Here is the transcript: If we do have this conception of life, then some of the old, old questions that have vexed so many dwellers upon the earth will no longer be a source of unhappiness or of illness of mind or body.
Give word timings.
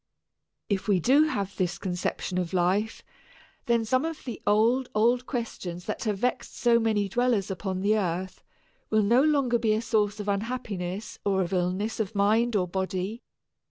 If 0.67 0.87
we 0.87 0.99
do 0.99 1.25
have 1.25 1.55
this 1.55 1.77
conception 1.77 2.39
of 2.39 2.53
life, 2.53 3.03
then 3.67 3.85
some 3.85 4.03
of 4.03 4.23
the 4.25 4.41
old, 4.47 4.89
old 4.95 5.27
questions 5.27 5.85
that 5.85 6.05
have 6.05 6.17
vexed 6.17 6.57
so 6.57 6.79
many 6.79 7.07
dwellers 7.07 7.51
upon 7.51 7.81
the 7.81 7.99
earth 7.99 8.43
will 8.89 9.03
no 9.03 9.21
longer 9.21 9.59
be 9.59 9.73
a 9.73 9.81
source 9.83 10.19
of 10.19 10.27
unhappiness 10.27 11.19
or 11.23 11.43
of 11.43 11.53
illness 11.53 11.99
of 11.99 12.15
mind 12.15 12.55
or 12.55 12.67
body. 12.67 13.21